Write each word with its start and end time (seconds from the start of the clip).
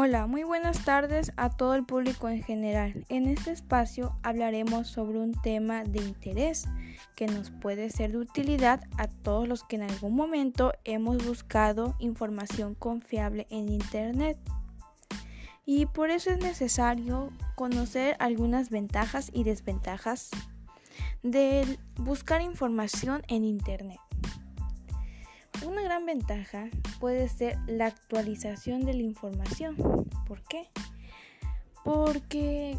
Hola, 0.00 0.28
muy 0.28 0.44
buenas 0.44 0.84
tardes 0.84 1.32
a 1.36 1.50
todo 1.50 1.74
el 1.74 1.84
público 1.84 2.28
en 2.28 2.44
general. 2.44 3.04
En 3.08 3.26
este 3.26 3.50
espacio 3.50 4.16
hablaremos 4.22 4.86
sobre 4.86 5.18
un 5.18 5.32
tema 5.32 5.82
de 5.82 6.00
interés 6.00 6.68
que 7.16 7.26
nos 7.26 7.50
puede 7.50 7.90
ser 7.90 8.12
de 8.12 8.18
utilidad 8.18 8.80
a 8.96 9.08
todos 9.08 9.48
los 9.48 9.64
que 9.64 9.74
en 9.74 9.82
algún 9.82 10.14
momento 10.14 10.72
hemos 10.84 11.26
buscado 11.26 11.96
información 11.98 12.76
confiable 12.76 13.48
en 13.50 13.70
Internet. 13.70 14.38
Y 15.66 15.86
por 15.86 16.10
eso 16.10 16.30
es 16.30 16.38
necesario 16.38 17.32
conocer 17.56 18.14
algunas 18.20 18.70
ventajas 18.70 19.32
y 19.34 19.42
desventajas 19.42 20.30
de 21.24 21.76
buscar 21.96 22.40
información 22.40 23.22
en 23.26 23.44
Internet. 23.44 23.98
Una 25.68 25.82
gran 25.82 26.06
ventaja 26.06 26.70
puede 26.98 27.28
ser 27.28 27.58
la 27.66 27.84
actualización 27.84 28.86
de 28.86 28.94
la 28.94 29.02
información. 29.02 29.76
¿Por 30.26 30.40
qué? 30.44 30.66
Porque 31.84 32.78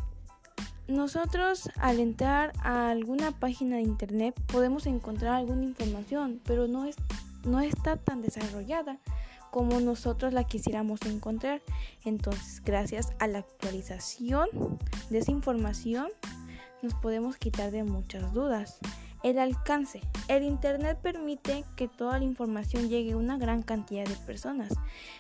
nosotros 0.88 1.70
al 1.78 2.00
entrar 2.00 2.52
a 2.64 2.90
alguna 2.90 3.32
página 3.32 3.76
de 3.76 3.84
internet 3.84 4.34
podemos 4.48 4.88
encontrar 4.88 5.36
alguna 5.36 5.66
información, 5.66 6.42
pero 6.46 6.68
no, 6.68 6.86
es, 6.86 6.96
no 7.46 7.60
está 7.60 7.96
tan 7.96 8.24
desarrollada 8.24 8.98
como 9.52 9.80
nosotros 9.82 10.34
la 10.34 10.46
quisiéramos 10.46 11.00
encontrar. 11.04 11.62
Entonces, 12.06 12.60
gracias 12.66 13.14
a 13.20 13.28
la 13.28 13.38
actualización 13.38 14.48
de 15.12 15.20
esa 15.20 15.30
información, 15.30 16.08
nos 16.82 16.96
podemos 16.96 17.38
quitar 17.38 17.70
de 17.70 17.84
muchas 17.84 18.34
dudas. 18.34 18.80
El 19.24 19.38
alcance. 19.38 20.02
El 20.28 20.44
Internet 20.44 20.98
permite 21.02 21.66
que 21.76 21.88
toda 21.88 22.20
la 22.20 22.26
información 22.26 22.90
llegue 22.90 23.14
a 23.14 23.18
una 23.18 23.38
gran 23.38 23.64
cantidad 23.64 24.06
de 24.06 24.16
personas. 24.16 24.74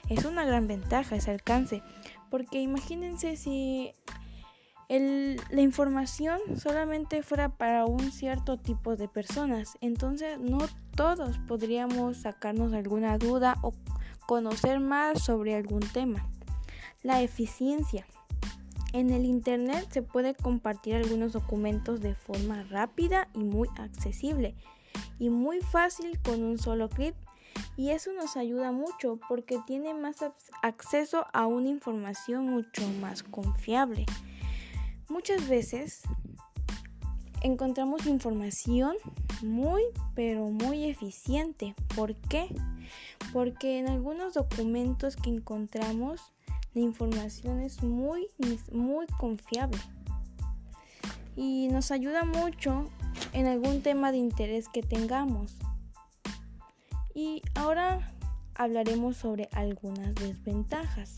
Es 0.09 0.25
una 0.25 0.45
gran 0.45 0.67
ventaja 0.67 1.15
ese 1.15 1.31
alcance, 1.31 1.83
porque 2.29 2.61
imagínense 2.61 3.35
si 3.35 3.93
la 4.89 5.61
información 5.61 6.39
solamente 6.57 7.21
fuera 7.21 7.49
para 7.49 7.85
un 7.85 8.11
cierto 8.11 8.57
tipo 8.57 8.95
de 8.95 9.07
personas, 9.07 9.77
entonces 9.81 10.39
no 10.39 10.59
todos 10.95 11.37
podríamos 11.47 12.17
sacarnos 12.17 12.73
alguna 12.73 13.19
duda 13.19 13.57
o 13.61 13.71
conocer 14.25 14.79
más 14.79 15.21
sobre 15.21 15.55
algún 15.55 15.81
tema. 15.81 16.27
La 17.03 17.21
eficiencia. 17.21 18.05
En 18.91 19.11
el 19.11 19.25
Internet 19.25 19.87
se 19.91 20.01
puede 20.01 20.33
compartir 20.33 20.95
algunos 20.95 21.33
documentos 21.33 22.01
de 22.01 22.15
forma 22.15 22.63
rápida 22.63 23.27
y 23.35 23.39
muy 23.39 23.69
accesible 23.77 24.55
y 25.19 25.29
muy 25.29 25.61
fácil 25.61 26.19
con 26.21 26.43
un 26.43 26.57
solo 26.57 26.89
clic 26.89 27.15
y 27.77 27.91
eso 27.91 28.11
nos 28.13 28.35
ayuda 28.35 28.71
mucho 28.71 29.19
porque 29.27 29.59
tiene 29.67 29.93
más 29.93 30.17
acceso 30.63 31.25
a 31.33 31.45
una 31.45 31.69
información 31.69 32.47
mucho 32.47 32.87
más 32.99 33.23
confiable. 33.23 34.05
Muchas 35.07 35.47
veces 35.47 36.01
encontramos 37.41 38.05
información 38.05 38.95
muy 39.41 39.83
pero 40.15 40.49
muy 40.49 40.85
eficiente. 40.85 41.75
¿Por 41.95 42.15
qué? 42.15 42.47
Porque 43.31 43.77
en 43.77 43.87
algunos 43.87 44.33
documentos 44.33 45.15
que 45.15 45.29
encontramos 45.29 46.21
la 46.79 46.85
información 46.85 47.59
es 47.59 47.83
muy, 47.83 48.27
muy 48.71 49.05
confiable 49.19 49.77
y 51.35 51.67
nos 51.67 51.91
ayuda 51.91 52.23
mucho 52.23 52.85
en 53.33 53.47
algún 53.47 53.81
tema 53.81 54.13
de 54.13 54.19
interés 54.19 54.69
que 54.69 54.81
tengamos. 54.81 55.57
Y 57.13 57.41
ahora 57.53 58.13
hablaremos 58.55 59.17
sobre 59.17 59.49
algunas 59.51 60.15
desventajas. 60.15 61.17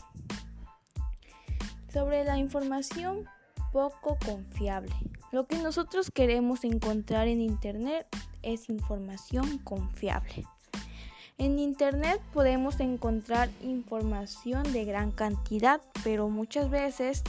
Sobre 1.92 2.24
la 2.24 2.38
información 2.38 3.26
poco 3.72 4.18
confiable. 4.24 4.94
Lo 5.30 5.46
que 5.46 5.58
nosotros 5.58 6.10
queremos 6.10 6.64
encontrar 6.64 7.28
en 7.28 7.40
Internet 7.40 8.08
es 8.42 8.68
información 8.68 9.58
confiable. 9.58 10.44
En 11.38 11.58
Internet 11.58 12.20
podemos 12.32 12.78
encontrar 12.80 13.50
información 13.62 14.72
de 14.72 14.84
gran 14.84 15.10
cantidad, 15.10 15.80
pero 16.04 16.28
muchas 16.28 16.70
veces 16.70 17.22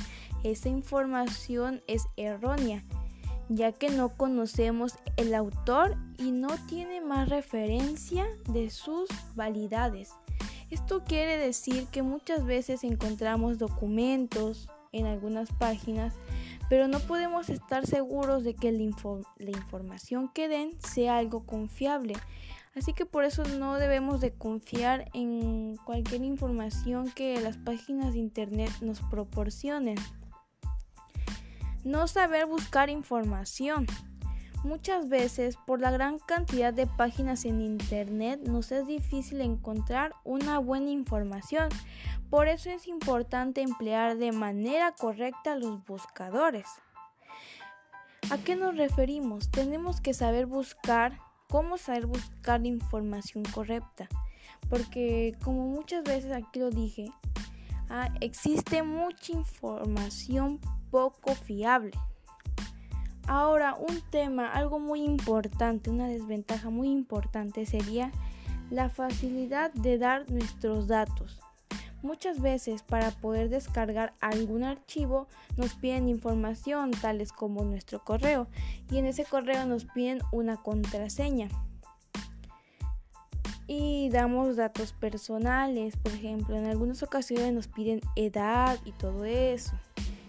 esa 0.44 0.70
información 0.70 1.82
es 1.88 2.04
errónea, 2.18 2.84
ya 3.50 3.72
que 3.72 3.90
no 3.90 4.10
conocemos 4.10 4.96
el 5.18 5.34
autor 5.34 5.98
y 6.18 6.32
no 6.32 6.50
tiene 6.68 7.02
más 7.02 7.30
referencia 7.30 8.28
de 8.50 8.70
sus 8.70 9.10
validades. 9.36 10.12
Esto 10.70 11.04
quiere 11.04 11.38
decir 11.38 11.88
que 11.88 12.02
muchas 12.02 12.46
veces 12.46 12.84
encontramos 12.84 13.58
documentos 13.58 14.70
en 14.92 15.06
algunas 15.06 15.52
páginas, 15.52 16.14
pero 16.70 16.88
no 16.88 17.00
podemos 17.00 17.50
estar 17.50 17.86
seguros 17.86 18.44
de 18.44 18.56
que 18.56 18.72
la, 18.72 18.82
información 18.82 20.30
que 20.30 20.48
den 20.48 20.72
sea 20.82 21.18
algo 21.18 21.46
confiable. 21.46 22.16
Así 22.76 22.94
que 22.94 23.06
por 23.06 23.24
eso 23.24 23.44
no 23.44 23.76
debemos 23.76 24.20
de 24.20 24.34
confiar 24.34 25.10
en 25.14 25.78
cualquier 25.86 26.24
información 26.24 27.12
que 27.12 27.40
las 27.40 27.58
páginas 27.58 28.14
de 28.14 28.20
internet 28.20 28.72
nos 28.82 29.02
proporcionen. 29.02 29.98
No 31.84 32.08
saber 32.08 32.48
buscar 32.48 32.90
información. 32.90 33.86
Muchas 34.64 35.10
veces 35.10 35.58
por 35.68 35.82
la 35.82 35.92
gran 35.92 36.18
cantidad 36.20 36.74
de 36.74 36.88
páginas 36.88 37.44
en 37.44 37.62
internet 37.62 38.40
nos 38.48 38.72
es 38.72 38.88
difícil 38.88 39.42
encontrar 39.42 40.16
una 40.24 40.58
buena 40.58 40.90
información. 40.90 41.68
Por 42.30 42.48
eso 42.48 42.70
es 42.70 42.88
importante 42.88 43.62
emplear 43.62 44.18
de 44.18 44.32
manera 44.32 44.94
correcta 44.94 45.58
los 45.58 45.86
buscadores. 45.86 46.66
¿A 48.32 48.38
qué 48.38 48.56
nos 48.56 48.78
referimos? 48.78 49.52
Tenemos 49.52 50.00
que 50.00 50.14
saber 50.14 50.46
buscar 50.46 51.20
cómo 51.54 51.78
saber 51.78 52.08
buscar 52.08 52.66
información 52.66 53.44
correcta. 53.44 54.10
Porque 54.72 55.38
como 55.44 55.68
muchas 55.68 56.04
veces 56.04 56.32
aquí 56.32 56.60
lo 56.60 56.72
dije, 56.72 57.12
ah, 57.92 58.10
existe 58.22 58.82
mucha 58.82 59.34
información 59.34 60.60
poco 60.90 61.36
fiable. 61.36 61.92
Ahora, 63.28 63.76
un 63.76 64.02
tema, 64.10 64.52
algo 64.52 64.80
muy 64.80 65.04
importante, 65.04 65.92
una 65.92 66.08
desventaja 66.08 66.72
muy 66.72 66.90
importante 66.90 67.68
sería 67.68 68.12
la 68.72 68.90
facilidad 68.90 69.72
de 69.74 70.00
dar 70.00 70.28
nuestros 70.32 70.88
datos. 70.88 71.40
Muchas 72.04 72.42
veces 72.42 72.84
para 72.84 73.12
poder 73.12 73.48
descargar 73.48 74.14
algún 74.20 74.66
archivo 74.66 75.30
nos 75.56 75.74
piden 75.76 76.10
información 76.10 76.92
tales 76.92 77.32
como 77.32 77.64
nuestro 77.64 78.04
correo 78.04 78.48
y 78.92 78.98
en 78.98 79.06
ese 79.06 79.24
correo 79.24 79.66
nos 79.66 79.86
piden 79.86 80.20
una 80.34 80.58
contraseña. 80.58 81.48
Y 83.68 84.10
damos 84.10 84.58
datos 84.58 84.92
personales, 84.92 85.96
por 85.96 86.12
ejemplo, 86.12 86.58
en 86.58 86.66
algunas 86.66 87.02
ocasiones 87.04 87.54
nos 87.54 87.70
piden 87.70 88.02
edad 88.18 88.78
y 88.84 88.92
todo 88.92 89.24
eso. 89.24 89.72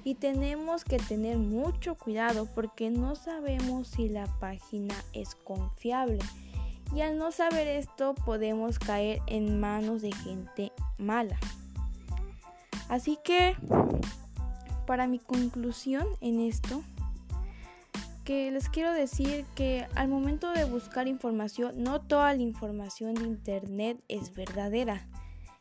Y 0.04 0.14
tenemos 0.14 0.84
que 0.84 0.98
tener 0.98 1.38
mucho 1.38 1.96
cuidado 1.96 2.46
porque 2.54 2.91
no 2.91 3.16
sabemos 3.16 3.88
si 3.88 4.08
la 4.08 4.26
página 4.38 4.94
es 5.12 5.34
confiable. 5.34 6.20
Y 6.94 7.00
al 7.00 7.18
no 7.18 7.32
saber 7.32 7.66
esto 7.66 8.14
podemos 8.14 8.78
caer 8.78 9.20
en 9.26 9.58
manos 9.58 10.02
de 10.02 10.12
gente 10.12 10.70
mala. 10.98 11.36
Así 12.89 13.19
que, 13.25 13.56
para 14.87 15.06
mi 15.06 15.19
conclusión 15.19 16.06
en 16.21 16.41
esto, 16.41 16.83
que 18.25 18.50
les 18.50 18.69
quiero 18.69 18.93
decir 18.93 19.45
que 19.55 19.87
al 19.95 20.09
momento 20.09 20.50
de 20.53 20.65
buscar 20.65 21.09
información, 21.09 21.83
no 21.83 22.01
toda 22.01 22.33
la 22.33 22.42
información 22.42 23.15
de 23.15 23.25
Internet 23.25 24.03
es 24.09 24.34
verdadera. 24.34 25.07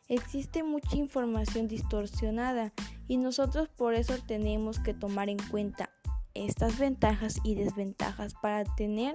Existe 0.08 0.62
mucha 0.62 0.96
información 0.96 1.68
distorsionada 1.68 2.72
y 3.06 3.18
nosotros 3.18 3.68
por 3.68 3.94
eso 3.94 4.14
tenemos 4.26 4.78
que 4.78 4.94
tomar 4.94 5.28
en 5.28 5.38
cuenta 5.50 5.90
estas 6.32 6.78
ventajas 6.78 7.38
y 7.44 7.54
desventajas 7.54 8.34
para 8.34 8.64
tener 8.76 9.14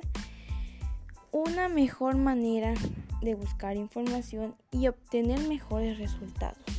una 1.32 1.70
mejor 1.70 2.18
manera 2.18 2.74
de 3.22 3.36
buscar 3.36 3.78
información 3.78 4.56
y 4.72 4.88
obtener 4.88 5.40
mejores 5.48 5.98
resultados. 5.98 6.79